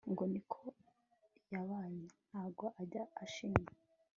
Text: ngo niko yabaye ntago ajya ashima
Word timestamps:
ngo 0.11 0.23
niko 0.31 0.61
yabaye 1.53 2.03
ntago 2.27 2.65
ajya 2.81 3.03
ashima 3.23 3.65